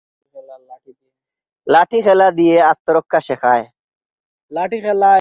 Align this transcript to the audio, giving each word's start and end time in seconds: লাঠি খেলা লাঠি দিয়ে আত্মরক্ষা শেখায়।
লাঠি 1.67 1.99
খেলা 2.03 2.27
লাঠি 2.29 2.31
দিয়ে 2.31 2.57
আত্মরক্ষা 2.61 3.19
শেখায়। 3.19 3.65